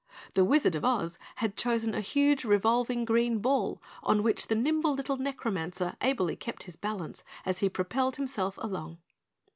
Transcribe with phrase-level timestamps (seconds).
[0.33, 4.95] The Wizard of Oz had chosen a huge revolving green ball on which the nimble
[4.95, 8.97] little necromancer ably kept his balance as he propelled himself along.